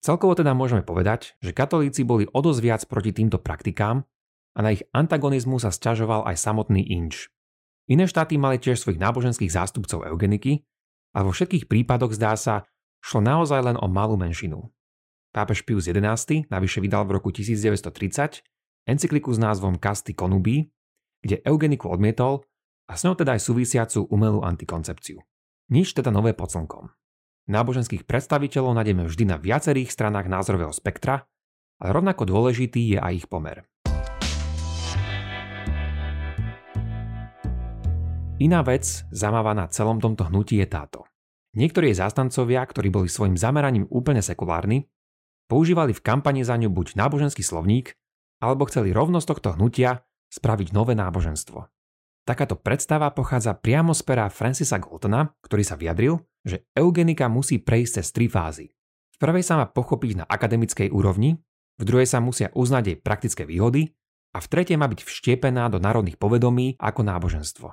Celkovo 0.00 0.38
teda 0.38 0.54
môžeme 0.54 0.86
povedať, 0.86 1.36
že 1.42 1.52
katolíci 1.52 2.06
boli 2.06 2.30
o 2.30 2.40
dosť 2.40 2.60
viac 2.62 2.82
proti 2.86 3.10
týmto 3.12 3.42
praktikám 3.42 4.06
a 4.56 4.58
na 4.62 4.72
ich 4.72 4.86
antagonizmu 4.94 5.60
sa 5.60 5.68
sťažoval 5.68 6.24
aj 6.30 6.36
samotný 6.38 6.80
Inč. 6.96 7.28
Iné 7.90 8.08
štáty 8.08 8.40
mali 8.40 8.56
tiež 8.56 8.80
svojich 8.80 9.02
náboženských 9.02 9.52
zástupcov 9.52 10.06
eugeniky, 10.06 10.64
a 11.16 11.24
vo 11.24 11.32
všetkých 11.32 11.64
prípadoch 11.64 12.12
zdá 12.12 12.36
sa, 12.36 12.68
šlo 13.00 13.24
naozaj 13.24 13.72
len 13.72 13.76
o 13.80 13.88
malú 13.88 14.20
menšinu. 14.20 14.68
Pápež 15.32 15.64
Pius 15.64 15.88
XI 15.88 16.44
navyše 16.52 16.84
vydal 16.84 17.08
v 17.08 17.16
roku 17.16 17.32
1930 17.32 18.44
encykliku 18.84 19.32
s 19.32 19.40
názvom 19.40 19.80
Casty 19.80 20.12
Conubi, 20.12 20.68
kde 21.22 21.40
eugeniku 21.44 21.88
odmietol 21.92 22.44
a 22.88 22.96
s 22.96 23.04
ňou 23.04 23.16
teda 23.16 23.36
aj 23.36 23.44
súvisiacu 23.46 24.08
umelú 24.08 24.42
antikoncepciu. 24.42 25.20
Nič 25.70 25.96
teda 25.96 26.14
nové 26.14 26.34
pod 26.36 26.52
slnkom. 26.52 26.92
Náboženských 27.46 28.04
predstaviteľov 28.04 28.78
nájdeme 28.78 29.06
vždy 29.06 29.24
na 29.30 29.36
viacerých 29.38 29.90
stranách 29.90 30.26
názorového 30.26 30.74
spektra, 30.74 31.26
ale 31.78 31.90
rovnako 31.94 32.26
dôležitý 32.26 32.96
je 32.96 32.98
aj 32.98 33.12
ich 33.24 33.26
pomer. 33.30 33.66
Iná 38.36 38.60
vec, 38.60 39.06
zamáva 39.08 39.56
na 39.56 39.64
celom 39.72 39.96
tomto 39.96 40.28
hnutí 40.28 40.60
je 40.60 40.68
táto. 40.68 41.08
Niektorí 41.56 41.88
jej 41.94 42.04
zástancovia, 42.04 42.60
ktorí 42.68 42.92
boli 42.92 43.08
svojim 43.08 43.40
zameraním 43.40 43.88
úplne 43.88 44.20
sekulárni, 44.20 44.84
Používali 45.46 45.94
v 45.94 46.02
kampani 46.02 46.42
za 46.42 46.58
ňu 46.58 46.74
buď 46.74 46.98
náboženský 46.98 47.46
slovník, 47.46 47.94
alebo 48.42 48.66
chceli 48.66 48.90
rovnosť 48.90 49.26
tohto 49.30 49.48
hnutia 49.54 50.02
spraviť 50.32 50.74
nové 50.74 50.98
náboženstvo. 50.98 51.66
Takáto 52.26 52.58
predstava 52.58 53.06
pochádza 53.14 53.54
priamo 53.54 53.94
z 53.94 54.02
pera 54.02 54.26
Francisa 54.26 54.82
Galtona, 54.82 55.30
ktorý 55.46 55.62
sa 55.62 55.78
vyjadril, 55.78 56.18
že 56.42 56.66
eugenika 56.74 57.30
musí 57.30 57.62
prejsť 57.62 58.02
cez 58.02 58.06
tri 58.10 58.26
fázy. 58.26 58.66
V 59.14 59.16
prvej 59.22 59.46
sa 59.46 59.62
má 59.62 59.66
pochopiť 59.70 60.20
na 60.20 60.24
akademickej 60.26 60.90
úrovni, 60.90 61.38
v 61.78 61.82
druhej 61.86 62.08
sa 62.10 62.18
musia 62.18 62.50
uznať 62.50 62.82
jej 62.84 62.98
praktické 62.98 63.46
výhody 63.46 63.94
a 64.34 64.42
v 64.42 64.50
tretej 64.50 64.74
má 64.74 64.90
byť 64.90 65.06
vštiepená 65.06 65.70
do 65.70 65.78
národných 65.78 66.18
povedomí 66.18 66.76
ako 66.82 67.00
náboženstvo. 67.06 67.68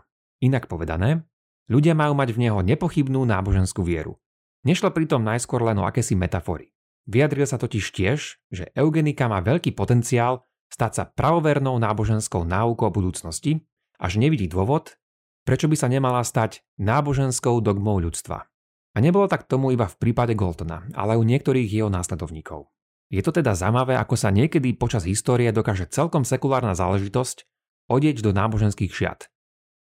Inak 0.46 0.70
povedané, 0.70 1.26
ľudia 1.72 1.98
majú 1.98 2.14
mať 2.14 2.30
v 2.36 2.42
neho 2.48 2.60
nepochybnú 2.62 3.26
náboženskú 3.26 3.82
vieru. 3.82 4.22
Nešlo 4.64 4.94
pritom 4.94 5.20
najskôr 5.26 5.66
len 5.66 5.82
o 5.82 5.88
akési 5.88 6.16
metafory. 6.16 6.72
Vyjadril 7.04 7.44
sa 7.44 7.60
totiž 7.60 7.84
tiež, 7.92 8.20
že 8.48 8.72
eugenika 8.80 9.28
má 9.28 9.44
veľký 9.44 9.76
potenciál 9.76 10.48
stať 10.74 10.92
sa 10.98 11.04
pravovernou 11.06 11.78
náboženskou 11.78 12.42
náukou 12.50 12.90
budúcnosti, 12.90 13.62
až 14.02 14.18
nevidí 14.18 14.50
dôvod, 14.50 14.98
prečo 15.46 15.70
by 15.70 15.78
sa 15.78 15.86
nemala 15.86 16.26
stať 16.26 16.66
náboženskou 16.82 17.62
dogmou 17.62 18.02
ľudstva. 18.02 18.50
A 18.94 18.98
nebolo 18.98 19.30
tak 19.30 19.46
tomu 19.46 19.70
iba 19.70 19.86
v 19.86 20.00
prípade 20.02 20.34
Goltona, 20.34 20.90
ale 20.98 21.14
u 21.14 21.22
niektorých 21.22 21.70
jeho 21.70 21.94
následovníkov. 21.94 22.74
Je 23.14 23.22
to 23.22 23.30
teda 23.30 23.54
zaujímavé, 23.54 23.94
ako 24.02 24.18
sa 24.18 24.34
niekedy 24.34 24.74
počas 24.74 25.06
histórie 25.06 25.54
dokáže 25.54 25.86
celkom 25.94 26.26
sekulárna 26.26 26.74
záležitosť 26.74 27.46
odieť 27.94 28.26
do 28.26 28.34
náboženských 28.34 28.90
šiat. 28.90 29.30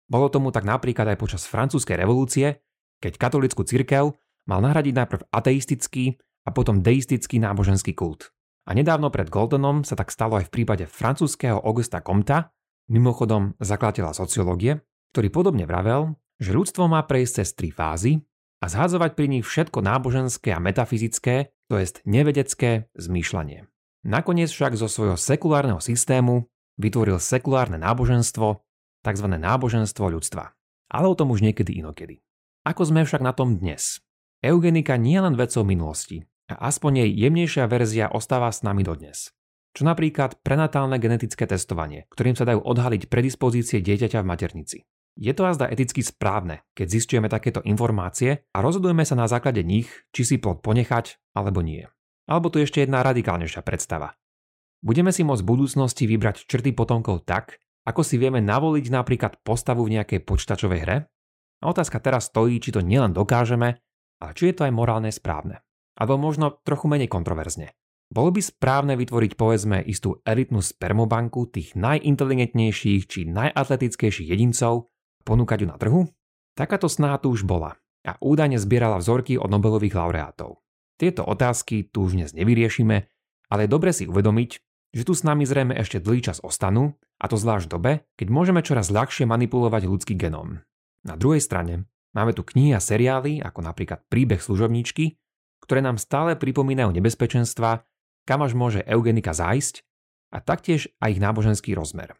Bolo 0.08 0.32
tomu 0.32 0.48
tak 0.48 0.64
napríklad 0.64 1.12
aj 1.12 1.18
počas 1.20 1.44
francúzskej 1.44 2.00
revolúcie, 2.00 2.64
keď 3.04 3.20
katolickú 3.20 3.62
cirkev 3.68 4.16
mal 4.48 4.64
nahradiť 4.64 4.94
najprv 4.96 5.22
ateistický 5.28 6.16
a 6.48 6.50
potom 6.50 6.80
deistický 6.80 7.36
náboženský 7.38 7.92
kult. 7.92 8.32
A 8.70 8.74
nedávno 8.78 9.10
pred 9.10 9.26
Goldenom 9.26 9.82
sa 9.82 9.98
tak 9.98 10.14
stalo 10.14 10.38
aj 10.38 10.46
v 10.46 10.62
prípade 10.62 10.86
francúzského 10.86 11.58
Augusta 11.58 11.98
Comta, 11.98 12.54
mimochodom 12.86 13.58
zakladateľa 13.58 14.14
sociológie, 14.14 14.78
ktorý 15.10 15.26
podobne 15.26 15.66
vravel, 15.66 16.14
že 16.38 16.54
ľudstvo 16.54 16.86
má 16.86 17.02
prejsť 17.02 17.42
cez 17.42 17.48
tri 17.58 17.74
fázy 17.74 18.22
a 18.62 18.70
zhadzovať 18.70 19.18
pri 19.18 19.26
nich 19.26 19.42
všetko 19.42 19.82
náboženské 19.82 20.54
a 20.54 20.62
metafyzické, 20.62 21.50
to 21.66 21.82
jest 21.82 22.06
nevedecké 22.06 22.86
zmýšľanie. 22.94 23.66
Nakoniec 24.06 24.54
však 24.54 24.78
zo 24.78 24.86
svojho 24.86 25.18
sekulárneho 25.18 25.82
systému 25.82 26.46
vytvoril 26.78 27.18
sekulárne 27.18 27.74
náboženstvo, 27.74 28.62
tzv. 29.02 29.26
náboženstvo 29.26 30.14
ľudstva. 30.14 30.54
Ale 30.94 31.10
o 31.10 31.18
tom 31.18 31.34
už 31.34 31.42
niekedy 31.42 31.74
inokedy. 31.82 32.22
Ako 32.62 32.86
sme 32.86 33.02
však 33.02 33.18
na 33.18 33.34
tom 33.34 33.58
dnes? 33.58 33.98
Eugenika 34.46 34.94
nie 34.94 35.18
len 35.18 35.34
vecou 35.34 35.66
minulosti 35.66 36.29
a 36.50 36.66
aspoň 36.66 37.06
jej 37.06 37.10
jemnejšia 37.26 37.64
verzia 37.70 38.06
ostáva 38.10 38.50
s 38.50 38.66
nami 38.66 38.82
dodnes. 38.82 39.30
Čo 39.70 39.86
napríklad 39.86 40.42
prenatálne 40.42 40.98
genetické 40.98 41.46
testovanie, 41.46 42.10
ktorým 42.10 42.34
sa 42.34 42.42
dajú 42.42 42.66
odhaliť 42.66 43.06
predispozície 43.06 43.78
dieťaťa 43.78 44.18
v 44.18 44.26
maternici. 44.26 44.78
Je 45.14 45.30
to 45.30 45.46
azda 45.46 45.70
eticky 45.70 46.02
správne, 46.02 46.66
keď 46.74 46.86
zistujeme 46.90 47.30
takéto 47.30 47.62
informácie 47.62 48.46
a 48.50 48.58
rozhodujeme 48.58 49.06
sa 49.06 49.14
na 49.14 49.30
základe 49.30 49.62
nich, 49.62 49.90
či 50.10 50.26
si 50.26 50.36
plod 50.42 50.62
ponechať 50.62 51.18
alebo 51.38 51.62
nie. 51.62 51.86
Alebo 52.26 52.50
tu 52.50 52.62
ešte 52.62 52.82
jedna 52.82 53.02
radikálnejšia 53.02 53.62
predstava. 53.62 54.14
Budeme 54.80 55.12
si 55.12 55.26
môcť 55.26 55.42
v 55.44 55.50
budúcnosti 55.50 56.08
vybrať 56.08 56.48
črty 56.48 56.72
potomkov 56.72 57.28
tak, 57.28 57.60
ako 57.84 58.00
si 58.00 58.16
vieme 58.16 58.40
navoliť 58.40 58.86
napríklad 58.88 59.42
postavu 59.44 59.84
v 59.84 60.00
nejakej 60.00 60.24
počítačovej 60.24 60.80
hre? 60.82 60.96
A 61.60 61.64
otázka 61.68 62.00
teraz 62.00 62.32
stojí, 62.32 62.56
či 62.56 62.72
to 62.72 62.80
nielen 62.80 63.12
dokážeme, 63.12 63.76
ale 64.20 64.32
či 64.32 64.52
je 64.52 64.54
to 64.56 64.64
aj 64.64 64.72
morálne 64.72 65.12
správne. 65.12 65.60
Alebo 65.96 66.20
možno 66.20 66.60
trochu 66.62 66.86
menej 66.86 67.10
kontroverzne. 67.10 67.74
Bolo 68.10 68.34
by 68.34 68.42
správne 68.42 68.98
vytvoriť 68.98 69.38
povedzme 69.38 69.78
istú 69.86 70.18
elitnú 70.26 70.58
spermobanku 70.58 71.46
tých 71.46 71.78
najinteligentnejších 71.78 73.02
či 73.06 73.20
najatletickejších 73.30 74.34
jedincov 74.34 74.90
a 74.90 75.20
ponúkať 75.22 75.62
ju 75.62 75.66
na 75.70 75.78
trhu? 75.78 76.10
Takáto 76.58 76.90
snaha 76.90 77.22
tu 77.22 77.30
už 77.30 77.46
bola 77.46 77.78
a 78.02 78.18
údajne 78.18 78.58
zbierala 78.58 78.98
vzorky 78.98 79.38
od 79.38 79.46
Nobelových 79.46 79.94
laureátov. 79.94 80.58
Tieto 80.98 81.22
otázky 81.22 81.86
tu 81.86 82.10
už 82.10 82.18
dnes 82.18 82.34
nevyriešime, 82.34 83.06
ale 83.46 83.60
je 83.64 83.70
dobre 83.70 83.94
si 83.94 84.10
uvedomiť, 84.10 84.50
že 84.90 85.06
tu 85.06 85.14
s 85.14 85.22
nami 85.22 85.46
zrejme 85.46 85.78
ešte 85.78 86.02
dlhý 86.02 86.26
čas 86.26 86.42
ostanú, 86.42 86.98
a 87.20 87.28
to 87.28 87.36
zvlášť 87.36 87.68
v 87.68 87.72
dobe, 87.72 87.92
keď 88.16 88.28
môžeme 88.32 88.60
čoraz 88.64 88.88
ľahšie 88.88 89.28
manipulovať 89.28 89.86
ľudský 89.86 90.14
genom. 90.16 90.64
Na 91.04 91.14
druhej 91.14 91.44
strane 91.44 91.86
máme 92.16 92.32
tu 92.32 92.42
knihy 92.42 92.74
a 92.74 92.80
seriály, 92.80 93.44
ako 93.44 93.60
napríklad 93.60 94.02
Príbeh 94.08 94.40
služobníčky, 94.40 95.19
ktoré 95.62 95.84
nám 95.84 96.00
stále 96.00 96.36
pripomínajú 96.36 96.90
nebezpečenstva, 96.96 97.84
kam 98.24 98.40
až 98.44 98.52
môže 98.56 98.80
eugenika 98.84 99.32
zájsť 99.36 99.84
a 100.34 100.38
taktiež 100.40 100.92
aj 101.02 101.18
ich 101.18 101.22
náboženský 101.22 101.74
rozmer. 101.74 102.14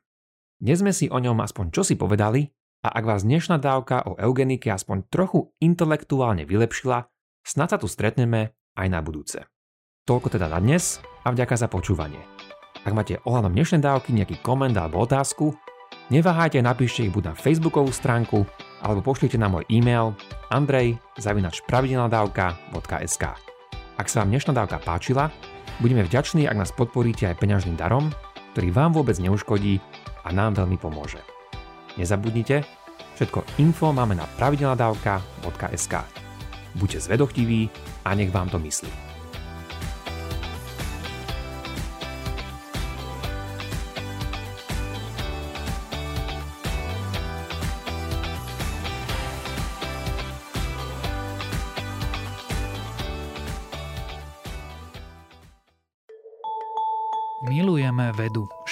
Dnes 0.61 0.85
sme 0.85 0.93
si 0.93 1.09
o 1.09 1.17
ňom 1.17 1.41
aspoň 1.41 1.73
čosi 1.73 1.97
povedali 1.97 2.53
a 2.85 2.93
ak 2.93 3.05
vás 3.05 3.23
dnešná 3.25 3.57
dávka 3.57 4.05
o 4.05 4.17
eugenike 4.17 4.69
aspoň 4.69 5.09
trochu 5.09 5.53
intelektuálne 5.61 6.45
vylepšila, 6.45 7.09
snad 7.45 7.73
sa 7.73 7.79
tu 7.81 7.89
stretneme 7.89 8.53
aj 8.77 8.87
na 8.89 9.01
budúce. 9.01 9.45
Toľko 10.05 10.37
teda 10.37 10.49
na 10.49 10.61
dnes 10.61 11.01
a 11.25 11.33
vďaka 11.33 11.55
za 11.57 11.69
počúvanie. 11.69 12.21
Ak 12.81 12.97
máte 12.97 13.21
ohľadom 13.29 13.53
dnešnej 13.53 13.85
dávky 13.85 14.17
nejaký 14.17 14.41
koment 14.41 14.73
alebo 14.73 15.05
otázku, 15.05 15.53
neváhajte 16.09 16.65
napíšte 16.65 17.05
ich 17.05 17.13
buď 17.13 17.33
na 17.33 17.35
facebookovú 17.37 17.93
stránku 17.93 18.49
alebo 18.81 19.05
pošlite 19.05 19.39
na 19.41 19.49
môj 19.49 19.65
e-mail 19.69 20.15
andrej.pravidelnadavka.sk 20.51 23.25
Ak 24.01 24.09
sa 24.09 24.21
vám 24.25 24.31
dnešná 24.33 24.57
dávka 24.57 24.79
páčila, 24.81 25.31
budeme 25.81 26.05
vďační, 26.05 26.49
ak 26.49 26.57
nás 26.57 26.73
podporíte 26.73 27.27
aj 27.29 27.37
peňažným 27.41 27.77
darom, 27.77 28.11
ktorý 28.57 28.71
vám 28.73 28.93
vôbec 28.97 29.21
neuškodí 29.21 29.81
a 30.25 30.33
nám 30.33 30.55
veľmi 30.59 30.77
pomôže. 30.81 31.21
Nezabudnite, 32.01 32.65
všetko 33.19 33.45
info 33.61 33.93
máme 33.93 34.15
na 34.17 34.25
pravidelnadavka.sk 34.41 35.95
Buďte 36.79 37.11
zvedochtiví 37.11 37.67
a 38.07 38.15
nech 38.15 38.31
vám 38.31 38.47
to 38.49 38.63
myslí. 38.63 39.10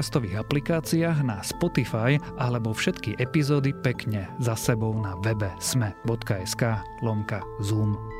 podcastových 0.00 0.40
aplikáciách 0.48 1.18
na 1.28 1.44
Spotify 1.44 2.16
alebo 2.40 2.72
všetky 2.72 3.20
epizódy 3.20 3.76
pekne 3.84 4.32
za 4.40 4.56
sebou 4.56 4.96
na 4.96 5.12
webe 5.20 5.52
sme.sk 5.60 6.80
lomka 7.04 7.44
Zoom. 7.60 8.19